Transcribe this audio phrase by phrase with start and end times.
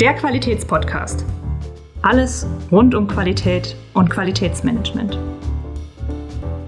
[0.00, 1.24] Der Qualitätspodcast.
[2.02, 5.18] Alles rund um Qualität und Qualitätsmanagement.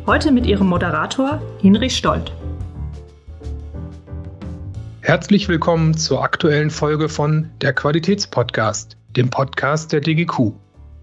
[0.05, 2.35] Heute mit Ihrem Moderator Hinrich Stolt.
[5.01, 10.51] Herzlich willkommen zur aktuellen Folge von Der Qualitätspodcast, dem Podcast der DGQ.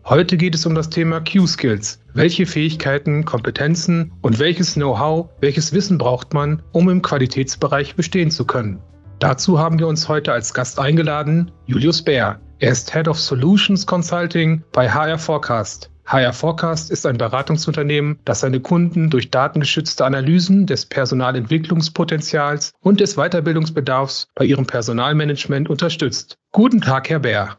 [0.04, 2.02] Heute geht es um das Thema Q-Skills.
[2.14, 8.44] Welche Fähigkeiten, Kompetenzen und welches Know-how, welches Wissen braucht man, um im Qualitätsbereich bestehen zu
[8.44, 8.82] können?
[9.20, 12.40] Dazu haben wir uns heute als Gast eingeladen Julius Bär.
[12.60, 15.90] Er ist Head of Solutions Consulting bei HR Forecast.
[16.06, 23.16] HR Forecast ist ein Beratungsunternehmen, das seine Kunden durch datengeschützte Analysen des Personalentwicklungspotenzials und des
[23.16, 26.38] Weiterbildungsbedarfs bei ihrem Personalmanagement unterstützt.
[26.52, 27.58] Guten Tag, Herr Bär.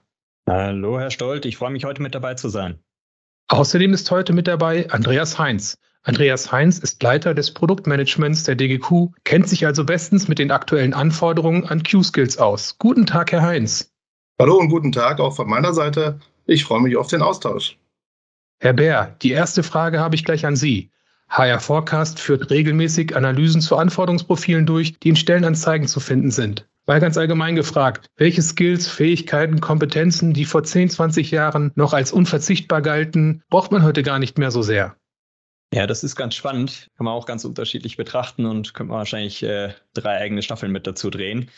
[0.48, 1.44] Hallo, Herr Stolt.
[1.44, 2.78] Ich freue mich, heute mit dabei zu sein.
[3.48, 5.76] Außerdem ist heute mit dabei Andreas Heinz.
[6.02, 10.94] Andreas Heinz ist Leiter des Produktmanagements der DGQ, kennt sich also bestens mit den aktuellen
[10.94, 12.78] Anforderungen an Q-Skills aus.
[12.78, 13.92] Guten Tag, Herr Heinz.
[14.38, 16.20] Hallo und guten Tag auch von meiner Seite.
[16.46, 17.76] Ich freue mich auf den Austausch.
[18.60, 20.90] Herr Bär, die erste Frage habe ich gleich an Sie.
[21.28, 26.66] HR Forecast führt regelmäßig Analysen zu Anforderungsprofilen durch, die in Stellenanzeigen zu finden sind.
[26.86, 32.12] Weil ganz allgemein gefragt, welche Skills, Fähigkeiten, Kompetenzen, die vor 10, 20 Jahren noch als
[32.12, 34.96] unverzichtbar galten, braucht man heute gar nicht mehr so sehr.
[35.72, 36.88] Ja, das ist ganz spannend.
[36.96, 40.86] Kann man auch ganz unterschiedlich betrachten und könnte man wahrscheinlich äh, drei eigene Staffeln mit
[40.86, 41.50] dazu drehen.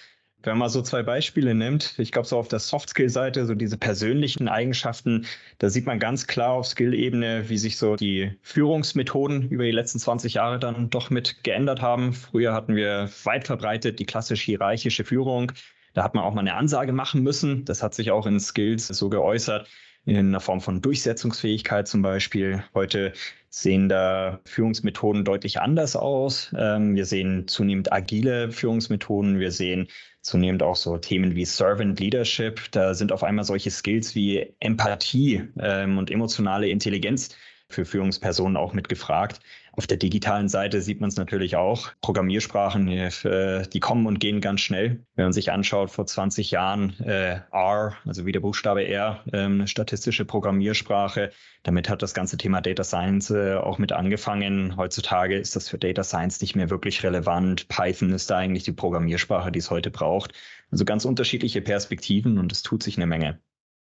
[0.43, 4.49] Wenn man so zwei Beispiele nimmt, ich glaube so auf der Soft-Skill-Seite, so diese persönlichen
[4.49, 5.27] Eigenschaften,
[5.59, 9.99] da sieht man ganz klar auf Skill-Ebene, wie sich so die Führungsmethoden über die letzten
[9.99, 12.15] 20 Jahre dann doch mit geändert haben.
[12.15, 15.53] Früher hatten wir weit verbreitet die klassisch hierarchische Führung.
[15.93, 17.67] Da hat man auch mal eine Ansage machen müssen.
[17.67, 19.69] Das hat sich auch in Skills so geäußert
[20.07, 22.65] in einer Form von Durchsetzungsfähigkeit zum Beispiel.
[22.75, 23.13] Heute
[23.51, 26.55] sehen da Führungsmethoden deutlich anders aus.
[26.57, 29.41] Ähm, wir sehen zunehmend agile Führungsmethoden.
[29.41, 29.89] Wir sehen
[30.23, 32.71] zunehmend auch so Themen wie Servant Leadership.
[32.71, 37.37] Da sind auf einmal solche Skills wie Empathie ähm, und emotionale Intelligenz
[37.69, 39.41] für Führungspersonen auch mit gefragt.
[39.73, 41.91] Auf der digitalen Seite sieht man es natürlich auch.
[42.01, 45.05] Programmiersprachen, äh, die kommen und gehen ganz schnell.
[45.15, 49.67] Wenn man sich anschaut, vor 20 Jahren äh, R, also wie der Buchstabe R, ähm,
[49.67, 51.31] statistische Programmiersprache.
[51.63, 54.77] Damit hat das ganze Thema Data Science äh, auch mit angefangen.
[54.77, 57.69] Heutzutage ist das für Data Science nicht mehr wirklich relevant.
[57.69, 60.33] Python ist da eigentlich die Programmiersprache, die es heute braucht.
[60.71, 63.41] Also ganz unterschiedliche Perspektiven und es tut sich eine Menge.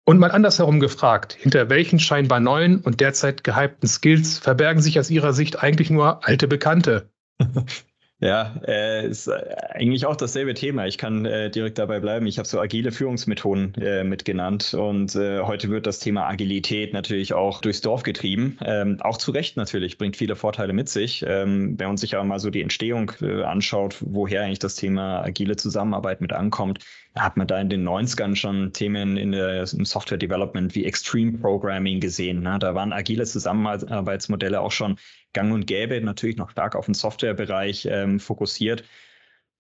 [0.06, 5.10] Und mal andersherum gefragt, hinter welchen scheinbar neuen und derzeit gehypten Skills verbergen sich aus
[5.10, 7.10] Ihrer Sicht eigentlich nur alte Bekannte?
[8.24, 9.34] Ja, äh, ist äh,
[9.72, 10.88] eigentlich auch dasselbe Thema.
[10.88, 12.26] Ich kann äh, direkt dabei bleiben.
[12.26, 17.34] Ich habe so agile Führungsmethoden äh, mitgenannt und äh, heute wird das Thema Agilität natürlich
[17.34, 18.58] auch durchs Dorf getrieben.
[18.64, 21.26] Ähm, auch zu Recht natürlich, bringt viele Vorteile mit sich.
[21.28, 25.22] Ähm, wenn man sich aber mal so die Entstehung äh, anschaut, woher eigentlich das Thema
[25.22, 26.80] agile Zusammenarbeit mit ankommt,
[27.16, 31.38] hat man da in den 90ern schon Themen in der, im Software Development wie Extreme
[31.38, 32.42] Programming gesehen.
[32.42, 32.58] Ne?
[32.60, 34.98] Da waren agile Zusammenarbeitsmodelle auch schon
[35.34, 38.84] gang und gäbe, natürlich noch stark auf den Softwarebereich ähm, fokussiert.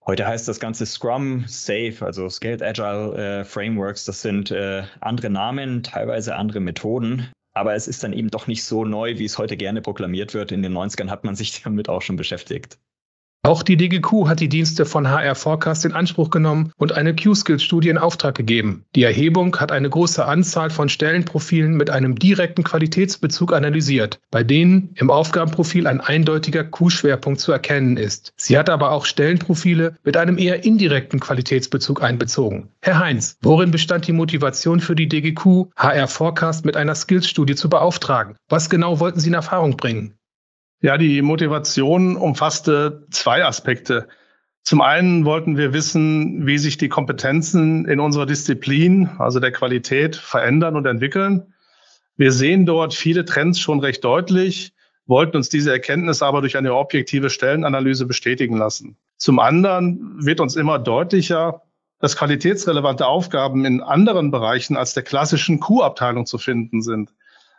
[0.05, 4.03] Heute heißt das Ganze Scrum, Safe, also Scaled Agile äh, Frameworks.
[4.05, 7.31] Das sind äh, andere Namen, teilweise andere Methoden.
[7.53, 10.51] Aber es ist dann eben doch nicht so neu, wie es heute gerne proklamiert wird.
[10.51, 12.79] In den 90ern hat man sich damit auch schon beschäftigt.
[13.45, 17.89] Auch die DGQ hat die Dienste von HR Forecast in Anspruch genommen und eine Q-Skills-Studie
[17.89, 18.85] in Auftrag gegeben.
[18.95, 24.91] Die Erhebung hat eine große Anzahl von Stellenprofilen mit einem direkten Qualitätsbezug analysiert, bei denen
[24.95, 28.31] im Aufgabenprofil ein eindeutiger Q-Schwerpunkt zu erkennen ist.
[28.37, 32.69] Sie hat aber auch Stellenprofile mit einem eher indirekten Qualitätsbezug einbezogen.
[32.81, 37.69] Herr Heinz, worin bestand die Motivation für die DGQ, HR Forecast mit einer Skills-Studie zu
[37.69, 38.37] beauftragen?
[38.47, 40.13] Was genau wollten Sie in Erfahrung bringen?
[40.83, 44.09] Ja, die Motivation umfasste zwei Aspekte.
[44.63, 50.17] Zum einen wollten wir wissen, wie sich die Kompetenzen in unserer Disziplin, also der Qualität,
[50.17, 51.53] verändern und entwickeln.
[52.17, 54.73] Wir sehen dort viele Trends schon recht deutlich,
[55.05, 58.97] wollten uns diese Erkenntnis aber durch eine objektive Stellenanalyse bestätigen lassen.
[59.15, 61.61] Zum anderen wird uns immer deutlicher,
[61.99, 67.13] dass qualitätsrelevante Aufgaben in anderen Bereichen als der klassischen Q-Abteilung zu finden sind.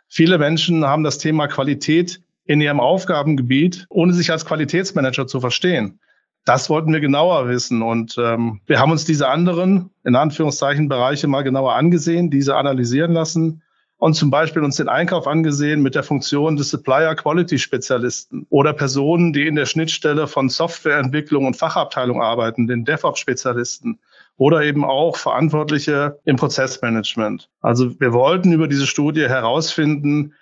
[0.07, 5.99] Viele Menschen haben das Thema Qualität in ihrem Aufgabengebiet, ohne sich als Qualitätsmanager zu verstehen.
[6.45, 7.81] Das wollten wir genauer wissen.
[7.81, 13.13] Und ähm, wir haben uns diese anderen, in Anführungszeichen, Bereiche mal genauer angesehen, diese analysieren
[13.13, 13.63] lassen
[13.97, 18.73] und zum Beispiel uns den Einkauf angesehen mit der Funktion des Supplier Quality Spezialisten oder
[18.73, 23.99] Personen, die in der Schnittstelle von Softwareentwicklung und Fachabteilung arbeiten, den DevOps Spezialisten
[24.37, 27.49] oder eben auch Verantwortliche im Prozessmanagement.
[27.61, 30.33] Also wir wollten über diese Studie herausfinden,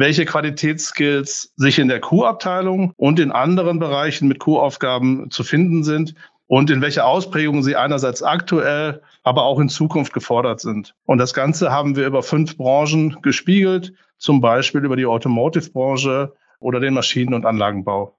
[0.00, 6.14] welche Qualitätsskills sich in der Q-Abteilung und in anderen Bereichen mit Q-Aufgaben zu finden sind
[6.46, 10.94] und in welcher Ausprägung sie einerseits aktuell, aber auch in Zukunft gefordert sind.
[11.04, 16.80] Und das Ganze haben wir über fünf Branchen gespiegelt, zum Beispiel über die Automotive-Branche oder
[16.80, 18.16] den Maschinen- und Anlagenbau.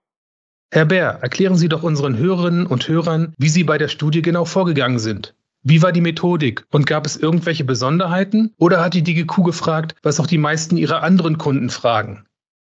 [0.72, 4.46] Herr Bär, erklären Sie doch unseren Hörerinnen und Hörern, wie Sie bei der Studie genau
[4.46, 5.36] vorgegangen sind.
[5.64, 10.20] Wie war die Methodik und gab es irgendwelche Besonderheiten oder hat die DGQ gefragt, was
[10.20, 12.26] auch die meisten ihrer anderen Kunden fragen?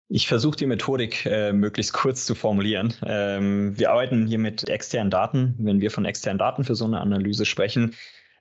[0.10, 2.94] Ich versuche die Methodik äh, möglichst kurz zu formulieren.
[3.06, 5.56] Ähm, wir arbeiten hier mit externen Daten.
[5.58, 7.94] Wenn wir von externen Daten für so eine Analyse sprechen,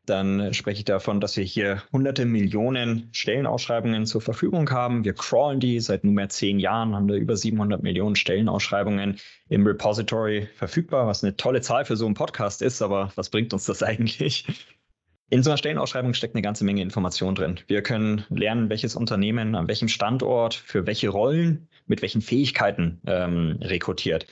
[0.07, 5.05] dann spreche ich davon, dass wir hier hunderte Millionen Stellenausschreibungen zur Verfügung haben.
[5.05, 9.19] Wir crawlen die seit nunmehr zehn Jahren, haben da über 700 Millionen Stellenausschreibungen
[9.49, 13.53] im Repository verfügbar, was eine tolle Zahl für so einen Podcast ist, aber was bringt
[13.53, 14.47] uns das eigentlich?
[15.29, 17.59] In so einer Stellenausschreibung steckt eine ganze Menge Information drin.
[17.67, 23.59] Wir können lernen, welches Unternehmen an welchem Standort für welche Rollen mit welchen Fähigkeiten ähm,
[23.61, 24.27] rekrutiert.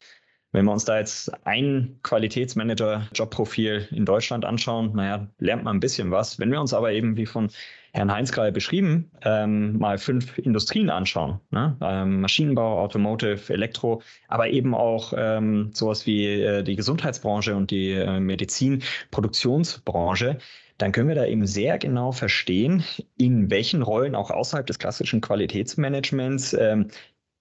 [0.55, 6.13] Wenn wir uns da jetzt ein Qualitätsmanager-Jobprofil in Deutschland anschauen, naja, lernt man ein bisschen
[6.13, 6.39] was.
[6.39, 7.51] Wenn wir uns aber eben, wie von
[7.93, 11.77] Herrn Heinz gerade beschrieben, ähm, mal fünf Industrien anschauen, ne?
[11.81, 17.91] ähm, Maschinenbau, Automotive, Elektro, aber eben auch ähm, sowas wie äh, die Gesundheitsbranche und die
[17.91, 20.39] äh, Medizinproduktionsbranche,
[20.79, 22.85] dann können wir da eben sehr genau verstehen,
[23.17, 26.91] in welchen Rollen auch außerhalb des klassischen Qualitätsmanagements ähm,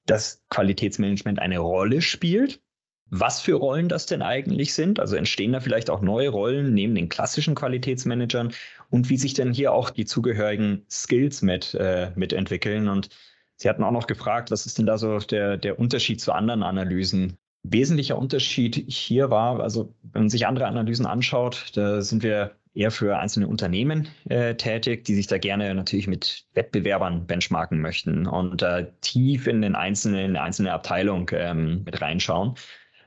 [0.08, 2.63] das Qualitätsmanagement eine Rolle spielt
[3.16, 5.00] was für Rollen das denn eigentlich sind.
[5.00, 8.54] Also entstehen da vielleicht auch neue Rollen neben den klassischen Qualitätsmanagern
[8.90, 12.88] und wie sich denn hier auch die zugehörigen Skills mit, äh, mitentwickeln.
[12.88, 13.10] Und
[13.58, 16.64] Sie hatten auch noch gefragt, was ist denn da so der, der Unterschied zu anderen
[16.64, 17.38] Analysen?
[17.62, 22.90] Wesentlicher Unterschied hier war, also wenn man sich andere Analysen anschaut, da sind wir eher
[22.90, 28.64] für einzelne Unternehmen äh, tätig, die sich da gerne natürlich mit Wettbewerbern benchmarken möchten und
[28.64, 32.56] äh, tief in den einzelnen, in einzelne Abteilung ähm, mit reinschauen.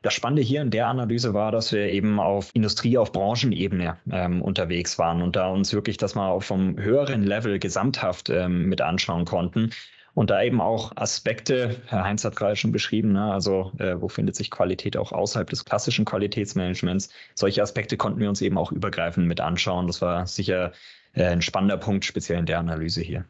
[0.06, 4.40] Das Spannende hier in der Analyse war, dass wir eben auf Industrie, auf Branchenebene ähm,
[4.40, 9.24] unterwegs waren und da uns wirklich das mal vom höheren Level gesamthaft ähm, mit anschauen
[9.24, 9.70] konnten.
[10.14, 14.06] Und da eben auch Aspekte, Herr Heinz hat gerade schon beschrieben, ne, also äh, wo
[14.06, 17.10] findet sich Qualität auch außerhalb des klassischen Qualitätsmanagements.
[17.34, 19.88] Solche Aspekte konnten wir uns eben auch übergreifend mit anschauen.
[19.88, 20.70] Das war sicher
[21.14, 23.24] äh, ein spannender Punkt, speziell in der Analyse hier.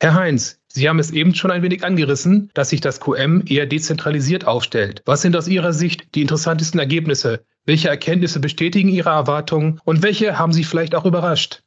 [0.00, 3.66] Herr Heinz, Sie haben es eben schon ein wenig angerissen, dass sich das QM eher
[3.66, 5.02] dezentralisiert aufstellt.
[5.06, 7.44] Was sind aus Ihrer Sicht die interessantesten Ergebnisse?
[7.64, 11.62] Welche Erkenntnisse bestätigen Ihre Erwartungen und welche haben Sie vielleicht auch überrascht?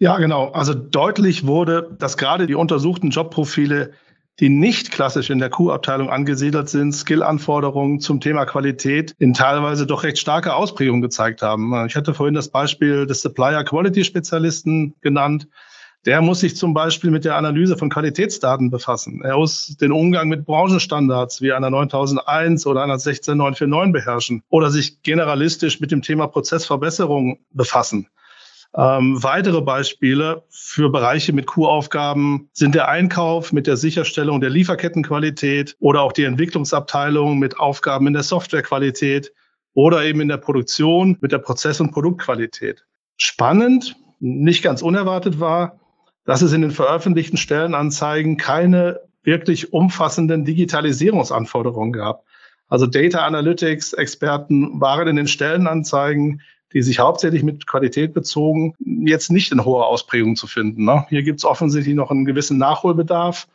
[0.00, 0.50] Ja, genau.
[0.50, 3.92] Also deutlich wurde, dass gerade die untersuchten Jobprofile,
[4.40, 10.02] die nicht klassisch in der Q-Abteilung angesiedelt sind, Skill-Anforderungen zum Thema Qualität in teilweise doch
[10.02, 11.86] recht starke Ausprägungen gezeigt haben.
[11.86, 15.46] Ich hatte vorhin das Beispiel des Supplier Quality Spezialisten genannt.
[16.04, 19.22] Der muss sich zum Beispiel mit der Analyse von Qualitätsdaten befassen.
[19.22, 25.02] Er muss den Umgang mit Branchenstandards wie einer 9001 oder einer 16949 beherrschen oder sich
[25.02, 28.08] generalistisch mit dem Thema Prozessverbesserung befassen.
[28.74, 35.76] Ähm, weitere Beispiele für Bereiche mit Q-Aufgaben sind der Einkauf mit der Sicherstellung der Lieferkettenqualität
[35.78, 39.32] oder auch die Entwicklungsabteilung mit Aufgaben in der Softwarequalität
[39.74, 42.84] oder eben in der Produktion mit der Prozess- und Produktqualität.
[43.18, 45.78] Spannend, nicht ganz unerwartet war,
[46.24, 52.24] dass es in den veröffentlichten Stellenanzeigen keine wirklich umfassenden Digitalisierungsanforderungen gab.
[52.68, 56.40] Also Data Analytics Experten waren in den Stellenanzeigen,
[56.72, 58.74] die sich hauptsächlich mit Qualität bezogen,
[59.06, 60.84] jetzt nicht in hoher Ausprägung zu finden.
[60.84, 61.04] Ne?
[61.10, 63.46] Hier gibt es offensichtlich noch einen gewissen Nachholbedarf.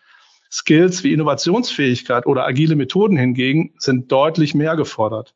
[0.51, 5.33] Skills wie Innovationsfähigkeit oder agile Methoden hingegen sind deutlich mehr gefordert.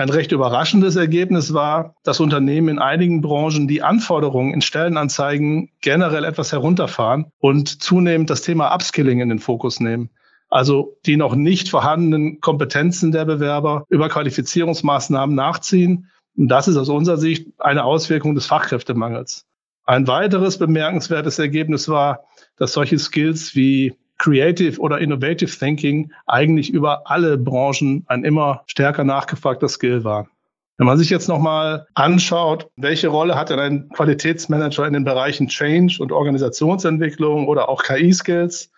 [0.00, 6.24] Ein recht überraschendes Ergebnis war, dass Unternehmen in einigen Branchen die Anforderungen in Stellenanzeigen generell
[6.24, 10.08] etwas herunterfahren und zunehmend das Thema Upskilling in den Fokus nehmen.
[10.48, 16.08] Also die noch nicht vorhandenen Kompetenzen der Bewerber über Qualifizierungsmaßnahmen nachziehen.
[16.34, 19.44] Und das ist aus unserer Sicht eine Auswirkung des Fachkräftemangels.
[19.84, 22.24] Ein weiteres bemerkenswertes Ergebnis war,
[22.56, 29.02] dass solche Skills wie Creative oder Innovative Thinking eigentlich über alle Branchen ein immer stärker
[29.02, 30.28] nachgefragter Skill war.
[30.76, 35.48] Wenn man sich jetzt nochmal anschaut, welche Rolle hat denn ein Qualitätsmanager in den Bereichen
[35.48, 38.70] Change und Organisationsentwicklung oder auch KI-Skills,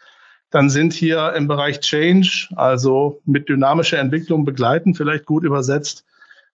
[0.50, 6.04] dann sind hier im Bereich Change, also mit dynamischer Entwicklung begleiten, vielleicht gut übersetzt,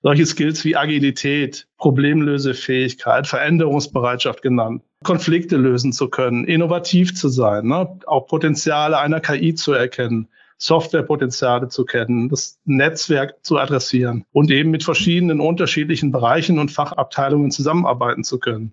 [0.02, 4.82] solche Skills wie Agilität, Problemlösefähigkeit, Veränderungsbereitschaft genannt.
[5.04, 7.98] Konflikte lösen zu können, innovativ zu sein, ne?
[8.06, 10.28] auch Potenziale einer KI zu erkennen,
[10.58, 17.52] Softwarepotenziale zu kennen, das Netzwerk zu adressieren und eben mit verschiedenen unterschiedlichen Bereichen und Fachabteilungen
[17.52, 18.72] zusammenarbeiten zu können.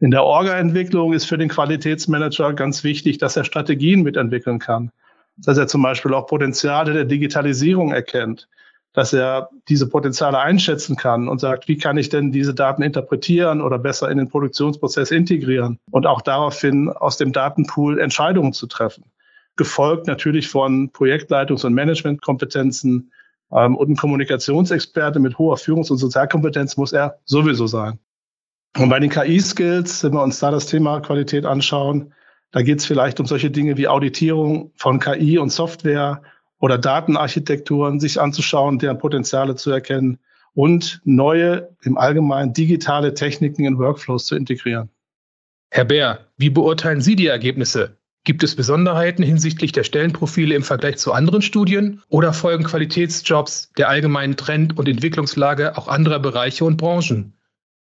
[0.00, 4.90] In der Orga-Entwicklung ist für den Qualitätsmanager ganz wichtig, dass er Strategien mitentwickeln kann,
[5.36, 8.48] dass er zum Beispiel auch Potenziale der Digitalisierung erkennt,
[8.92, 13.60] dass er diese Potenziale einschätzen kann und sagt, wie kann ich denn diese Daten interpretieren
[13.60, 19.04] oder besser in den Produktionsprozess integrieren und auch daraufhin aus dem Datenpool Entscheidungen zu treffen.
[19.56, 23.12] Gefolgt natürlich von Projektleitungs- und Managementkompetenzen
[23.52, 27.98] ähm, und ein Kommunikationsexperte mit hoher Führungs- und Sozialkompetenz muss er sowieso sein.
[28.76, 32.12] Und bei den KI-Skills, wenn wir uns da das Thema Qualität anschauen,
[32.50, 36.22] da geht es vielleicht um solche Dinge wie Auditierung von KI und Software,
[36.60, 40.18] oder Datenarchitekturen sich anzuschauen, deren Potenziale zu erkennen
[40.54, 44.90] und neue, im Allgemeinen digitale Techniken in Workflows zu integrieren.
[45.70, 47.98] Herr Bär, wie beurteilen Sie die Ergebnisse?
[48.24, 53.88] Gibt es Besonderheiten hinsichtlich der Stellenprofile im Vergleich zu anderen Studien oder folgen Qualitätsjobs der
[53.88, 57.34] allgemeinen Trend- und Entwicklungslage auch anderer Bereiche und Branchen?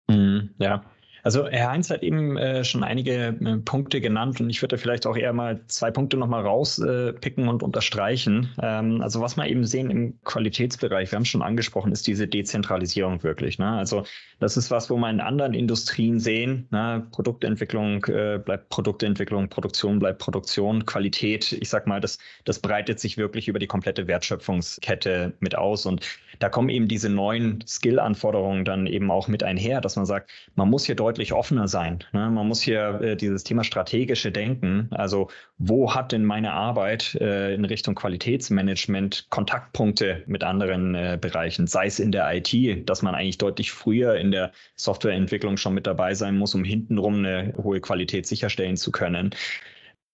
[0.07, 0.84] Mhm, ja,
[1.24, 5.06] also Herr Heinz hat eben äh, schon einige äh, Punkte genannt und ich würde vielleicht
[5.06, 8.50] auch eher mal zwei Punkte nochmal rauspicken äh, und unterstreichen.
[8.62, 12.28] Ähm, also was wir eben sehen im Qualitätsbereich, wir haben es schon angesprochen, ist diese
[12.28, 13.60] Dezentralisierung wirklich.
[13.60, 13.68] Ne?
[13.68, 14.04] Also
[14.40, 16.68] das ist was, wo wir in anderen Industrien sehen.
[16.72, 17.08] Ne?
[17.12, 23.18] Produktentwicklung äh, bleibt Produktentwicklung, Produktion bleibt Produktion, Qualität, ich sag mal, das, das breitet sich
[23.18, 26.06] wirklich über die komplette Wertschöpfungskette mit aus und
[26.39, 30.70] da kommen eben diese neuen Skill-Anforderungen dann eben auch mit einher, dass man sagt, man
[30.70, 32.00] muss hier deutlich offener sein.
[32.13, 32.29] Ne?
[32.29, 37.53] Man muss hier äh, dieses Thema strategische Denken, also wo hat denn meine Arbeit äh,
[37.53, 43.15] in Richtung Qualitätsmanagement Kontaktpunkte mit anderen äh, Bereichen, sei es in der IT, dass man
[43.15, 47.82] eigentlich deutlich früher in der Softwareentwicklung schon mit dabei sein muss, um hintenrum eine hohe
[47.82, 49.32] Qualität sicherstellen zu können.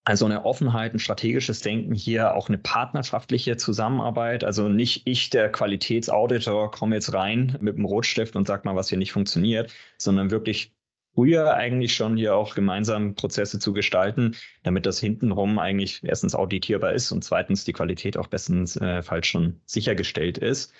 [0.05, 4.43] Also eine Offenheit, ein strategisches Denken hier, auch eine partnerschaftliche Zusammenarbeit.
[4.43, 8.89] Also nicht ich, der Qualitätsauditor, komme jetzt rein mit dem Rotstift und sag mal, was
[8.89, 10.73] hier nicht funktioniert, sondern wirklich
[11.15, 16.93] früher eigentlich schon hier auch gemeinsam Prozesse zu gestalten, damit das hintenrum eigentlich erstens auditierbar
[16.93, 20.73] ist und zweitens die Qualität auch bestenfalls äh, schon sichergestellt ist.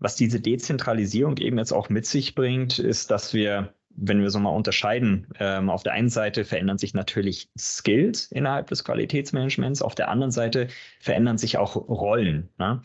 [0.00, 4.38] Was diese Dezentralisierung eben jetzt auch mit sich bringt, ist, dass wir wenn wir so
[4.40, 9.94] mal unterscheiden, ähm, auf der einen Seite verändern sich natürlich Skills innerhalb des Qualitätsmanagements, auf
[9.94, 10.68] der anderen Seite
[11.00, 12.50] verändern sich auch Rollen.
[12.58, 12.82] Ne?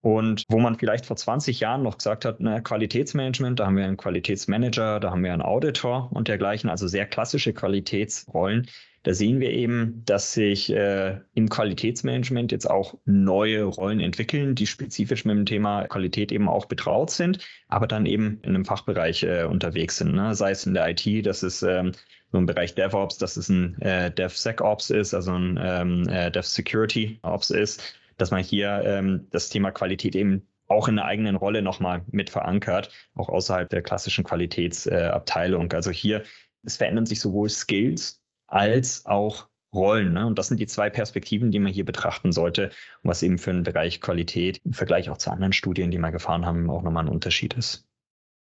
[0.00, 3.84] Und wo man vielleicht vor 20 Jahren noch gesagt hat, na, Qualitätsmanagement, da haben wir
[3.84, 8.68] einen Qualitätsmanager, da haben wir einen Auditor und dergleichen, also sehr klassische Qualitätsrollen,
[9.08, 14.66] da sehen wir eben, dass sich äh, im Qualitätsmanagement jetzt auch neue Rollen entwickeln, die
[14.66, 17.38] spezifisch mit dem Thema Qualität eben auch betraut sind,
[17.68, 20.14] aber dann eben in einem Fachbereich äh, unterwegs sind.
[20.14, 20.34] Ne?
[20.34, 21.92] Sei es in der IT, das ist ähm,
[22.32, 27.48] so im Bereich DevOps, dass es ein äh, DevSecOps ist, also ein ähm, äh, DevSecurityOps
[27.48, 32.02] ist, dass man hier ähm, das Thema Qualität eben auch in einer eigenen Rolle nochmal
[32.10, 35.72] mit verankert, auch außerhalb der klassischen Qualitätsabteilung.
[35.72, 36.24] also hier,
[36.62, 40.14] es verändern sich sowohl Skills als auch Rollen.
[40.14, 40.26] Ne?
[40.26, 42.70] Und das sind die zwei Perspektiven, die man hier betrachten sollte,
[43.02, 46.46] was eben für den Bereich Qualität im Vergleich auch zu anderen Studien, die wir gefahren
[46.46, 47.84] haben, auch nochmal ein Unterschied ist.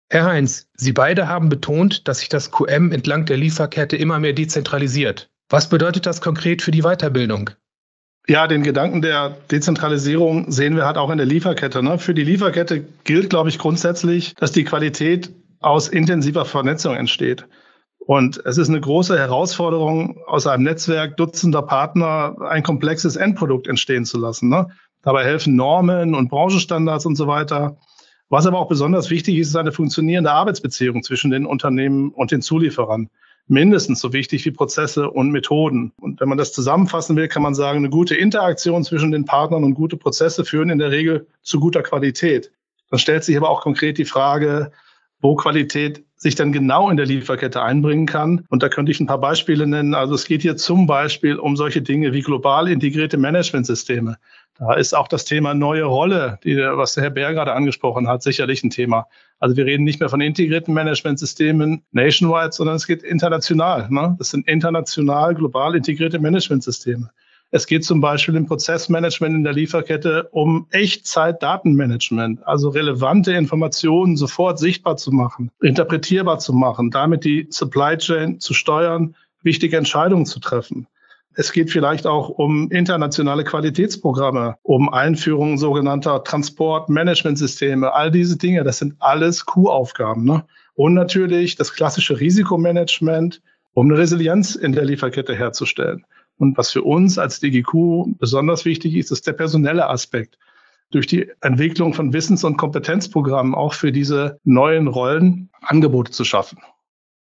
[0.09, 4.33] Herr Heinz, Sie beide haben betont, dass sich das QM entlang der Lieferkette immer mehr
[4.33, 5.31] dezentralisiert.
[5.49, 7.51] Was bedeutet das konkret für die Weiterbildung?
[8.27, 11.83] Ja, den Gedanken der Dezentralisierung sehen wir halt auch in der Lieferkette.
[11.83, 11.99] Ne?
[11.99, 15.29] Für die Lieferkette gilt, glaube ich, grundsätzlich, dass die Qualität
[15.59, 17.45] aus intensiver Vernetzung entsteht.
[18.05, 24.05] Und es ist eine große Herausforderung, aus einem Netzwerk dutzender Partner ein komplexes Endprodukt entstehen
[24.05, 24.49] zu lassen.
[24.49, 24.67] Ne?
[25.03, 27.77] Dabei helfen Normen und Branchenstandards und so weiter.
[28.29, 32.41] Was aber auch besonders wichtig ist, ist eine funktionierende Arbeitsbeziehung zwischen den Unternehmen und den
[32.41, 33.09] Zulieferern.
[33.47, 35.93] Mindestens so wichtig wie Prozesse und Methoden.
[36.01, 39.63] Und wenn man das zusammenfassen will, kann man sagen, eine gute Interaktion zwischen den Partnern
[39.63, 42.51] und gute Prozesse führen in der Regel zu guter Qualität.
[42.89, 44.71] Dann stellt sich aber auch konkret die Frage,
[45.23, 48.45] wo Qualität sich dann genau in der Lieferkette einbringen kann.
[48.49, 49.95] Und da könnte ich ein paar Beispiele nennen.
[49.95, 54.17] Also es geht hier zum Beispiel um solche Dinge wie global integrierte Managementsysteme.
[54.59, 58.21] Da ist auch das Thema neue Rolle, die, was der Herr Bär gerade angesprochen hat,
[58.21, 59.07] sicherlich ein Thema.
[59.39, 63.87] Also wir reden nicht mehr von integrierten Managementsystemen nationwide, sondern es geht international.
[63.89, 64.15] Ne?
[64.19, 67.09] Das sind international global integrierte Managementsysteme.
[67.55, 74.57] Es geht zum Beispiel im Prozessmanagement in der Lieferkette um Echtzeit-Datenmanagement, also relevante Informationen sofort
[74.57, 80.39] sichtbar zu machen, interpretierbar zu machen, damit die Supply Chain zu steuern, wichtige Entscheidungen zu
[80.39, 80.87] treffen.
[81.35, 87.93] Es geht vielleicht auch um internationale Qualitätsprogramme, um Einführung sogenannter Transportmanagementsysteme.
[87.93, 90.23] All diese Dinge, das sind alles Q-Aufgaben.
[90.23, 90.43] Ne?
[90.73, 93.43] Und natürlich das klassische Risikomanagement,
[93.75, 96.03] um eine Resilienz in der Lieferkette herzustellen.
[96.37, 100.37] Und was für uns als DGQ besonders wichtig ist, ist der personelle Aspekt.
[100.91, 106.59] Durch die Entwicklung von Wissens- und Kompetenzprogrammen auch für diese neuen Rollen Angebote zu schaffen.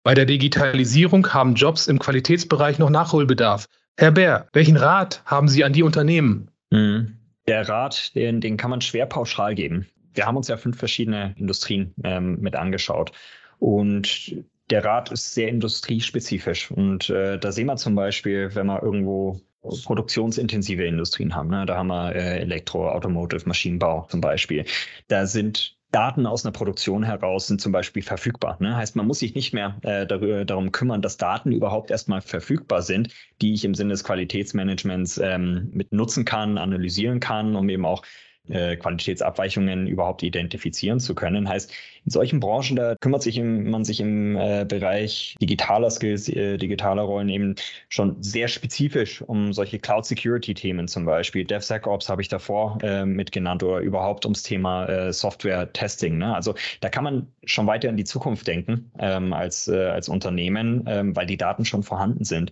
[0.03, 3.65] Bei der Digitalisierung haben Jobs im Qualitätsbereich noch Nachholbedarf.
[3.97, 6.51] Herr Bär, welchen Rat haben Sie an die Unternehmen?
[6.69, 7.17] Mhm.
[7.47, 11.33] Der Rat, den, den kann man schwer pauschal geben wir haben uns ja fünf verschiedene
[11.37, 13.11] Industrien ähm, mit angeschaut.
[13.59, 14.35] Und
[14.69, 16.71] der Rat ist sehr industriespezifisch.
[16.71, 19.41] Und äh, da sehen wir zum Beispiel, wenn wir irgendwo
[19.83, 21.49] produktionsintensive Industrien haben.
[21.49, 21.65] Ne?
[21.65, 24.65] Da haben wir äh, Elektro, Automotive, Maschinenbau zum Beispiel.
[25.07, 28.57] Da sind Daten aus einer Produktion heraus sind zum Beispiel verfügbar.
[28.59, 28.75] Ne?
[28.75, 33.09] Heißt, man muss sich nicht mehr äh, darum kümmern, dass Daten überhaupt erstmal verfügbar sind,
[33.41, 38.03] die ich im Sinne des Qualitätsmanagements ähm, mit nutzen kann, analysieren kann, um eben auch
[38.49, 41.47] äh, Qualitätsabweichungen überhaupt identifizieren zu können.
[41.47, 41.71] Heißt,
[42.05, 46.57] in solchen Branchen, da kümmert sich im, man sich im äh, Bereich digitaler Skills, äh,
[46.57, 47.55] digitaler Rollen eben
[47.89, 51.45] schon sehr spezifisch um solche Cloud-Security-Themen zum Beispiel.
[51.45, 56.17] DevSecOps habe ich davor äh, mitgenannt oder überhaupt ums Thema äh, Software-Testing.
[56.17, 56.33] Ne?
[56.33, 61.15] Also da kann man schon weiter in die Zukunft denken ähm, als, als Unternehmen, ähm,
[61.15, 62.51] weil die Daten schon vorhanden sind.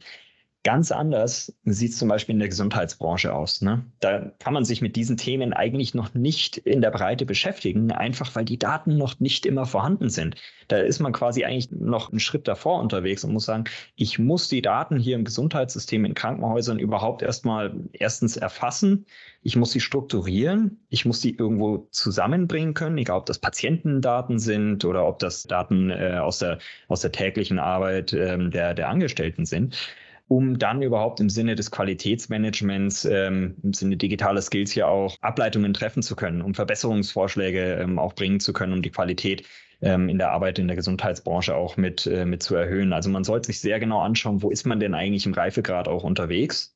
[0.63, 3.61] Ganz anders sieht es zum Beispiel in der Gesundheitsbranche aus.
[3.61, 3.85] Ne?
[4.01, 8.35] Da kann man sich mit diesen Themen eigentlich noch nicht in der Breite beschäftigen, einfach
[8.35, 10.35] weil die Daten noch nicht immer vorhanden sind.
[10.67, 13.63] Da ist man quasi eigentlich noch einen Schritt davor unterwegs und muss sagen,
[13.95, 19.05] ich muss die Daten hier im Gesundheitssystem in Krankenhäusern überhaupt erstmal erstens erfassen,
[19.43, 24.83] ich muss sie strukturieren, ich muss sie irgendwo zusammenbringen können, egal ob das Patientendaten sind
[24.83, 26.57] oder ob das Daten äh, aus, der,
[26.89, 29.77] aus der täglichen Arbeit äh, der, der Angestellten sind
[30.27, 35.73] um dann überhaupt im Sinne des Qualitätsmanagements, ähm, im Sinne digitaler Skills ja auch Ableitungen
[35.73, 39.43] treffen zu können, um Verbesserungsvorschläge ähm, auch bringen zu können, um die Qualität
[39.81, 42.93] ähm, in der Arbeit in der Gesundheitsbranche auch mit, äh, mit zu erhöhen.
[42.93, 46.03] Also man sollte sich sehr genau anschauen, wo ist man denn eigentlich im Reifegrad auch
[46.03, 46.75] unterwegs.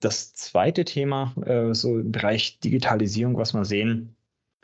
[0.00, 4.14] Das zweite Thema, äh, so im Bereich Digitalisierung, was wir sehen,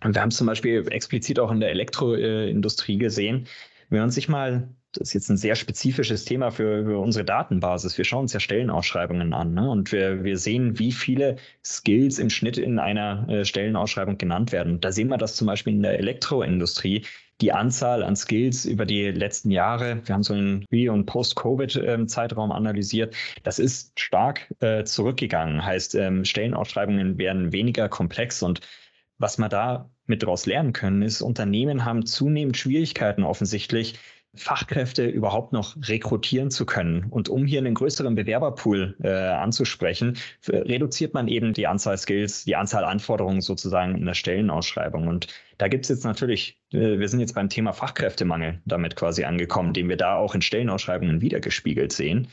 [0.02, 3.46] wir haben es zum Beispiel explizit auch in der Elektroindustrie gesehen,
[3.88, 7.98] wenn man sich mal das ist jetzt ein sehr spezifisches Thema für, für unsere Datenbasis.
[7.98, 9.68] Wir schauen uns ja Stellenausschreibungen an ne?
[9.68, 14.80] und wir, wir sehen, wie viele Skills im Schnitt in einer äh, Stellenausschreibung genannt werden.
[14.80, 17.04] Da sehen wir das zum Beispiel in der Elektroindustrie.
[17.40, 22.52] Die Anzahl an Skills über die letzten Jahre, wir haben so einen Pre- und Post-Covid-Zeitraum
[22.52, 25.64] analysiert, das ist stark äh, zurückgegangen.
[25.64, 28.60] Heißt, ähm, Stellenausschreibungen werden weniger komplex und
[29.18, 33.98] was wir da mit daraus lernen können, ist, Unternehmen haben zunehmend Schwierigkeiten offensichtlich,
[34.36, 37.06] Fachkräfte überhaupt noch rekrutieren zu können.
[37.10, 40.16] Und um hier einen größeren Bewerberpool äh, anzusprechen,
[40.48, 45.06] reduziert man eben die Anzahl Skills, die Anzahl Anforderungen sozusagen in der Stellenausschreibung.
[45.06, 49.24] Und da gibt es jetzt natürlich, äh, wir sind jetzt beim Thema Fachkräftemangel damit quasi
[49.24, 52.28] angekommen, den wir da auch in Stellenausschreibungen wiedergespiegelt sehen.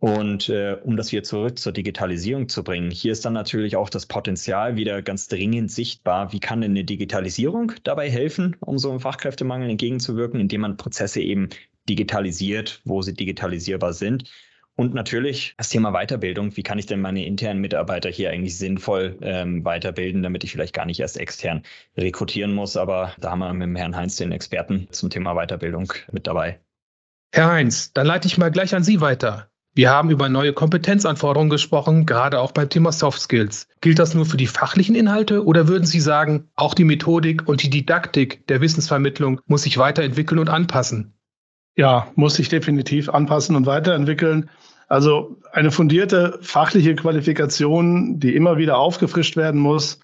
[0.00, 3.90] Und äh, um das wieder zurück zur Digitalisierung zu bringen, hier ist dann natürlich auch
[3.90, 6.32] das Potenzial wieder ganz dringend sichtbar.
[6.32, 11.20] Wie kann denn eine Digitalisierung dabei helfen, um so einem Fachkräftemangel entgegenzuwirken, indem man Prozesse
[11.20, 11.50] eben
[11.86, 14.24] digitalisiert, wo sie digitalisierbar sind?
[14.74, 16.56] Und natürlich das Thema Weiterbildung.
[16.56, 20.74] Wie kann ich denn meine internen Mitarbeiter hier eigentlich sinnvoll ähm, weiterbilden, damit ich vielleicht
[20.74, 21.62] gar nicht erst extern
[21.98, 22.78] rekrutieren muss?
[22.78, 26.58] Aber da haben wir mit dem Herrn Heinz den Experten zum Thema Weiterbildung mit dabei.
[27.34, 29.50] Herr Heinz, dann leite ich mal gleich an Sie weiter.
[29.80, 33.66] Wir haben über neue Kompetenzanforderungen gesprochen, gerade auch beim Thema Soft Skills.
[33.80, 37.62] Gilt das nur für die fachlichen Inhalte oder würden Sie sagen, auch die Methodik und
[37.62, 41.14] die Didaktik der Wissensvermittlung muss sich weiterentwickeln und anpassen?
[41.76, 44.50] Ja, muss sich definitiv anpassen und weiterentwickeln.
[44.88, 50.00] Also eine fundierte fachliche Qualifikation, die immer wieder aufgefrischt werden muss,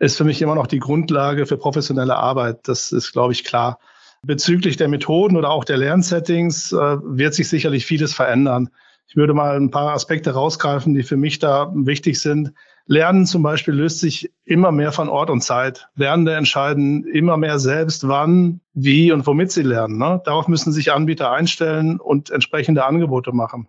[0.00, 2.66] ist für mich immer noch die Grundlage für professionelle Arbeit.
[2.66, 3.78] Das ist, glaube ich, klar.
[4.22, 8.70] Bezüglich der Methoden oder auch der Lernsettings äh, wird sich sicherlich vieles verändern.
[9.10, 12.52] Ich würde mal ein paar Aspekte rausgreifen, die für mich da wichtig sind.
[12.86, 15.88] Lernen zum Beispiel löst sich immer mehr von Ort und Zeit.
[15.96, 19.98] Lernende entscheiden immer mehr selbst, wann, wie und womit sie lernen.
[19.98, 20.22] Ne?
[20.24, 23.66] Darauf müssen sich Anbieter einstellen und entsprechende Angebote machen.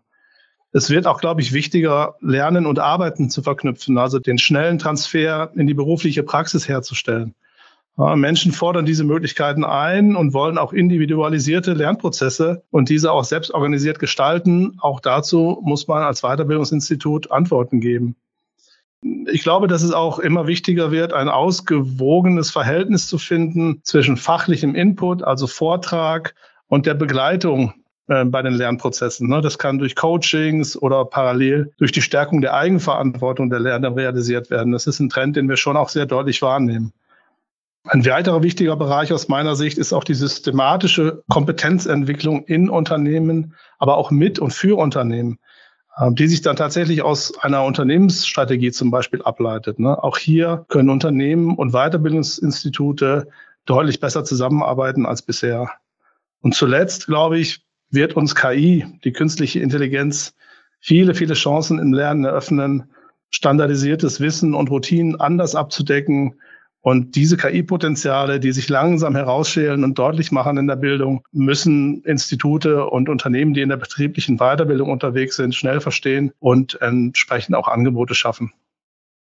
[0.73, 5.51] Es wird auch, glaube ich, wichtiger, Lernen und Arbeiten zu verknüpfen, also den schnellen Transfer
[5.55, 7.33] in die berufliche Praxis herzustellen.
[7.97, 13.99] Menschen fordern diese Möglichkeiten ein und wollen auch individualisierte Lernprozesse und diese auch selbst organisiert
[13.99, 14.77] gestalten.
[14.79, 18.15] Auch dazu muss man als Weiterbildungsinstitut Antworten geben.
[19.31, 24.75] Ich glaube, dass es auch immer wichtiger wird, ein ausgewogenes Verhältnis zu finden zwischen fachlichem
[24.75, 26.35] Input, also Vortrag,
[26.67, 27.73] und der Begleitung
[28.07, 29.27] äh, bei den Lernprozessen.
[29.27, 29.41] Ne?
[29.41, 34.71] Das kann durch Coachings oder parallel durch die Stärkung der Eigenverantwortung der Lernenden realisiert werden.
[34.71, 36.93] Das ist ein Trend, den wir schon auch sehr deutlich wahrnehmen.
[37.83, 43.97] Ein weiterer wichtiger Bereich aus meiner Sicht ist auch die systematische Kompetenzentwicklung in Unternehmen, aber
[43.97, 45.39] auch mit und für Unternehmen,
[45.99, 49.79] ähm, die sich dann tatsächlich aus einer Unternehmensstrategie zum Beispiel ableitet.
[49.79, 50.01] Ne?
[50.03, 53.27] Auch hier können Unternehmen und Weiterbildungsinstitute
[53.65, 55.71] deutlich besser zusammenarbeiten als bisher.
[56.41, 60.35] Und zuletzt, glaube ich, wird uns KI, die künstliche Intelligenz,
[60.79, 62.91] viele, viele Chancen im Lernen eröffnen,
[63.31, 66.35] standardisiertes Wissen und Routinen anders abzudecken
[66.81, 72.87] Und diese KI-Potenziale, die sich langsam herausschälen und deutlich machen in der Bildung, müssen Institute
[72.87, 78.15] und Unternehmen, die in der betrieblichen Weiterbildung unterwegs sind, schnell verstehen und entsprechend auch Angebote
[78.15, 78.51] schaffen.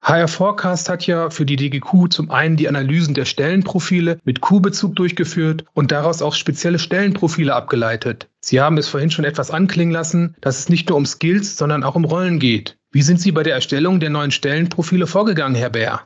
[0.04, 4.94] HR Forecast hat ja für die DGQ zum einen die Analysen der Stellenprofile mit Q-Bezug
[4.96, 8.28] durchgeführt und daraus auch spezielle Stellenprofile abgeleitet.
[8.40, 11.84] Sie haben es vorhin schon etwas anklingen lassen, dass es nicht nur um Skills, sondern
[11.84, 12.76] auch um Rollen geht.
[12.92, 16.02] Wie sind Sie bei der Erstellung der neuen Stellenprofile vorgegangen, Herr Bär?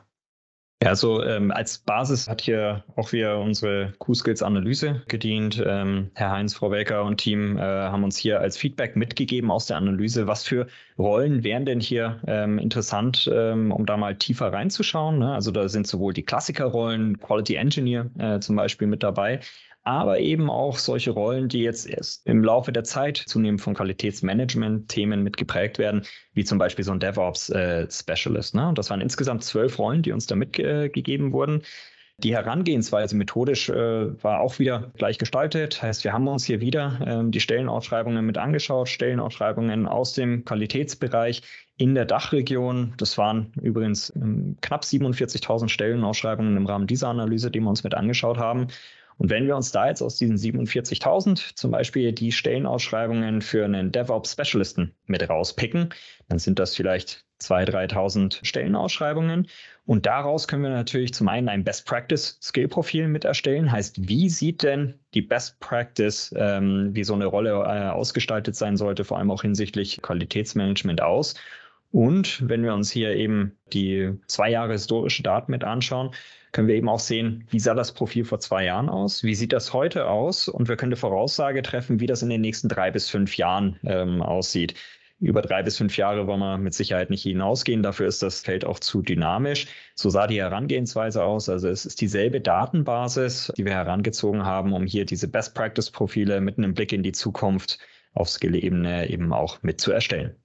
[0.81, 5.61] Ja, also ähm, als Basis hat hier auch wieder unsere Q-Skills-Analyse gedient.
[5.65, 9.65] Ähm, Herr Heinz, Frau Welker und Team äh, haben uns hier als Feedback mitgegeben aus
[9.65, 14.53] der Analyse, was für Rollen wären denn hier ähm, interessant, ähm, um da mal tiefer
[14.53, 15.19] reinzuschauen.
[15.19, 15.33] Ne?
[15.33, 19.41] Also da sind sowohl die Klassikerrollen, Quality Engineer äh, zum Beispiel mit dabei,
[19.89, 25.23] aber eben auch solche Rollen, die jetzt erst im Laufe der Zeit zunehmend von Qualitätsmanagement-Themen
[25.23, 28.53] mitgeprägt werden, wie zum Beispiel so ein DevOps-Specialist.
[28.53, 28.69] Äh, ne?
[28.69, 31.63] Und das waren insgesamt zwölf Rollen, die uns da mitgegeben äh, wurden.
[32.21, 35.81] Die Herangehensweise methodisch äh, war auch wieder gleich gestaltet.
[35.81, 41.41] Heißt, wir haben uns hier wieder ähm, die Stellenausschreibungen mit angeschaut, Stellenausschreibungen aus dem Qualitätsbereich
[41.77, 42.93] in der Dachregion.
[42.97, 47.95] Das waren übrigens ähm, knapp 47.000 Stellenausschreibungen im Rahmen dieser Analyse, die wir uns mit
[47.95, 48.67] angeschaut haben.
[49.19, 53.91] Und wenn wir uns da jetzt aus diesen 47.000 zum Beispiel die Stellenausschreibungen für einen
[53.91, 55.89] DevOps-Specialisten mit rauspicken,
[56.29, 59.47] dann sind das vielleicht 2.000, 3.000 Stellenausschreibungen.
[59.85, 63.69] Und daraus können wir natürlich zum einen ein Best Practice Skill Profil mit erstellen.
[63.69, 68.77] Heißt, wie sieht denn die Best Practice, ähm, wie so eine Rolle äh, ausgestaltet sein
[68.77, 71.35] sollte, vor allem auch hinsichtlich Qualitätsmanagement aus?
[71.91, 76.11] Und wenn wir uns hier eben die zwei Jahre historische Daten mit anschauen,
[76.51, 79.53] können wir eben auch sehen, wie sah das Profil vor zwei Jahren aus, wie sieht
[79.53, 82.91] das heute aus und wir können eine Voraussage treffen, wie das in den nächsten drei
[82.91, 84.75] bis fünf Jahren ähm, aussieht.
[85.21, 87.83] Über drei bis fünf Jahre wollen wir mit Sicherheit nicht hinausgehen.
[87.83, 89.67] Dafür ist das Feld auch zu dynamisch.
[89.93, 91.49] So sah die Herangehensweise aus.
[91.49, 96.73] Also es ist dieselbe Datenbasis, die wir herangezogen haben, um hier diese Best-Practice-Profile mit einem
[96.73, 97.79] Blick in die Zukunft
[98.13, 100.35] auf Skill-Ebene eben auch mit zu erstellen.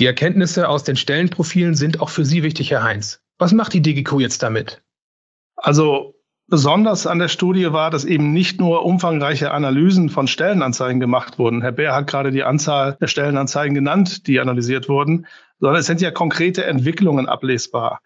[0.00, 3.22] Die Erkenntnisse aus den Stellenprofilen sind auch für Sie wichtig, Herr Heinz.
[3.38, 4.82] Was macht die DGQ jetzt damit?
[5.58, 6.14] Also
[6.48, 11.60] besonders an der Studie war, dass eben nicht nur umfangreiche Analysen von Stellenanzeigen gemacht wurden.
[11.60, 15.26] Herr Bär hat gerade die Anzahl der Stellenanzeigen genannt, die analysiert wurden,
[15.60, 18.00] sondern es sind ja konkrete Entwicklungen ablesbar.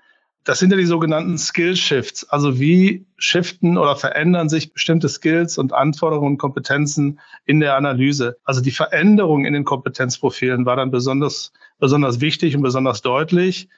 [0.45, 2.29] Das sind ja die sogenannten Skill Shifts.
[2.29, 8.39] Also wie shiften oder verändern sich bestimmte Skills und Anforderungen und Kompetenzen in der Analyse.
[8.43, 13.69] Also die Veränderung in den Kompetenzprofilen war dann besonders, besonders wichtig und besonders deutlich.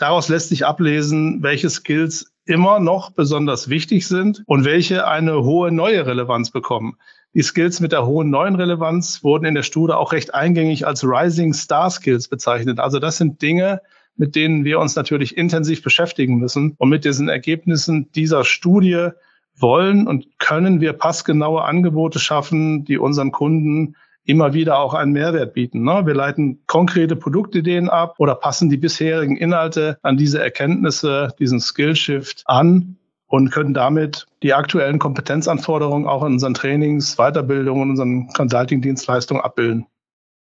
[0.00, 5.70] Daraus lässt sich ablesen, welche Skills immer noch besonders wichtig sind und welche eine hohe
[5.70, 6.96] neue Relevanz bekommen.
[7.34, 11.04] Die Skills mit der hohen neuen Relevanz wurden in der Studie auch recht eingängig als
[11.04, 12.80] Rising Star Skills bezeichnet.
[12.80, 13.82] Also das sind Dinge,
[14.16, 16.76] mit denen wir uns natürlich intensiv beschäftigen müssen.
[16.78, 19.10] Und mit diesen Ergebnissen dieser Studie
[19.54, 23.96] wollen und können wir passgenaue Angebote schaffen, die unseren Kunden
[24.30, 25.82] immer wieder auch einen Mehrwert bieten.
[25.82, 26.06] Ne?
[26.06, 32.44] Wir leiten konkrete Produktideen ab oder passen die bisherigen Inhalte an diese Erkenntnisse, diesen Skillshift
[32.46, 39.86] an und können damit die aktuellen Kompetenzanforderungen auch in unseren Trainings, Weiterbildungen, unseren Consulting-Dienstleistungen abbilden.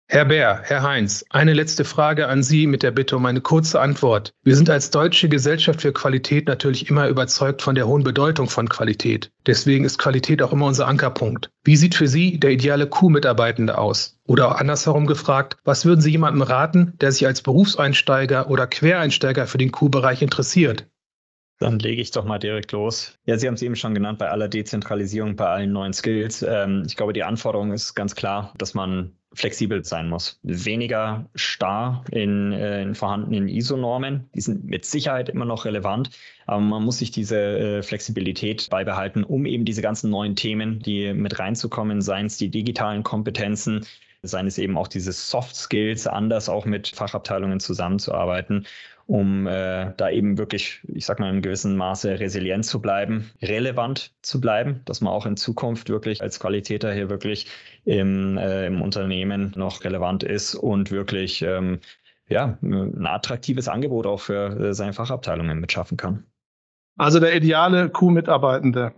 [0.06, 3.80] Herr Bär, Herr Heinz, eine letzte Frage an Sie mit der Bitte um eine kurze
[3.80, 4.34] Antwort.
[4.42, 8.68] Wir sind als Deutsche Gesellschaft für Qualität natürlich immer überzeugt von der hohen Bedeutung von
[8.68, 9.32] Qualität.
[9.46, 11.50] Deswegen ist Qualität auch immer unser Ankerpunkt.
[11.64, 14.20] Wie sieht für Sie der ideale Q-Mitarbeitende aus?
[14.26, 19.46] Oder auch andersherum gefragt, was würden Sie jemandem raten, der sich als Berufseinsteiger oder Quereinsteiger
[19.46, 20.86] für den Q-Bereich interessiert?
[21.60, 23.16] Dann lege ich doch mal direkt los.
[23.24, 26.42] Ja, Sie haben es eben schon genannt, bei aller Dezentralisierung, bei allen neuen Skills.
[26.42, 30.38] Ähm, ich glaube, die Anforderung ist ganz klar, dass man flexibel sein muss.
[30.42, 34.28] Weniger starr in, äh, in vorhandenen ISO-Normen.
[34.34, 36.10] Die sind mit Sicherheit immer noch relevant,
[36.46, 41.12] aber man muss sich diese äh, Flexibilität beibehalten, um eben diese ganzen neuen Themen, die
[41.12, 43.86] mit reinzukommen, seien es die digitalen Kompetenzen,
[44.22, 48.66] seien es eben auch diese Soft Skills, anders auch mit Fachabteilungen zusammenzuarbeiten
[49.06, 54.12] um äh, da eben wirklich, ich sag mal, in gewissem Maße resilient zu bleiben, relevant
[54.22, 57.46] zu bleiben, dass man auch in Zukunft wirklich als Qualitäter hier wirklich
[57.84, 61.80] im, äh, im Unternehmen noch relevant ist und wirklich ähm,
[62.28, 66.24] ja, ein attraktives Angebot auch für äh, seine Fachabteilungen mitschaffen kann.
[66.96, 68.92] Also der ideale Q-Mitarbeitende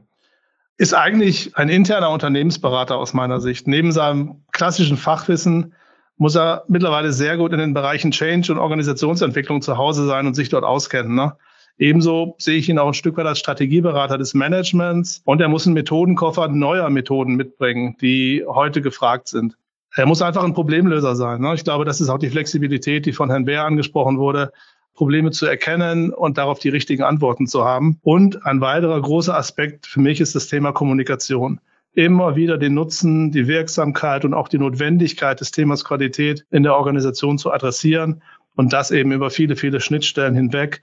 [0.79, 3.67] ist eigentlich ein interner Unternehmensberater aus meiner Sicht.
[3.67, 5.73] Neben seinem klassischen Fachwissen
[6.19, 10.35] muss er mittlerweile sehr gut in den Bereichen Change und Organisationsentwicklung zu Hause sein und
[10.35, 11.15] sich dort auskennen.
[11.15, 11.37] Ne?
[11.79, 15.67] Ebenso sehe ich ihn auch ein Stück weit als Strategieberater des Managements und er muss
[15.67, 19.57] einen Methodenkoffer neuer Methoden mitbringen, die heute gefragt sind.
[19.95, 21.43] Er muss einfach ein Problemlöser sein.
[21.43, 21.55] Ne?
[21.55, 24.53] Ich glaube, das ist auch die Flexibilität, die von Herrn Bär angesprochen wurde.
[24.95, 27.99] Probleme zu erkennen und darauf die richtigen Antworten zu haben.
[28.03, 31.61] Und ein weiterer großer Aspekt für mich ist das Thema Kommunikation
[31.97, 36.77] immer wieder den Nutzen, die Wirksamkeit und auch die Notwendigkeit des Themas Qualität in der
[36.77, 38.23] Organisation zu adressieren
[38.55, 40.83] und das eben über viele, viele Schnittstellen hinweg.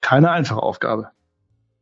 [0.00, 1.08] Keine einfache Aufgabe.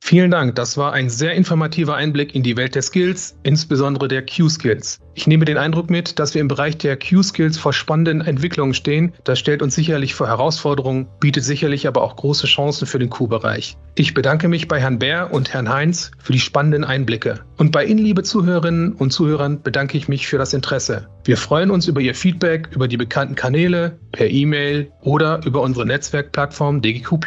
[0.05, 4.27] Vielen Dank, das war ein sehr informativer Einblick in die Welt der Skills, insbesondere der
[4.27, 4.99] Q-Skills.
[5.15, 9.15] Ich nehme den Eindruck mit, dass wir im Bereich der Q-Skills vor spannenden Entwicklungen stehen.
[9.23, 13.77] Das stellt uns sicherlich vor Herausforderungen, bietet sicherlich aber auch große Chancen für den Q-Bereich.
[13.95, 17.39] Ich bedanke mich bei Herrn Bär und Herrn Heinz für die spannenden Einblicke.
[17.57, 21.07] Und bei Ihnen, liebe Zuhörerinnen und Zuhörern, bedanke ich mich für das Interesse.
[21.25, 25.87] Wir freuen uns über Ihr Feedback über die bekannten Kanäle, per E-Mail oder über unsere
[25.87, 27.19] Netzwerkplattform DGQ+.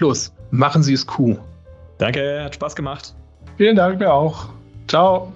[0.51, 1.37] Machen Sie es Q.
[1.97, 3.13] Danke, hat Spaß gemacht.
[3.57, 4.49] Vielen Dank mir auch.
[4.87, 5.31] Ciao.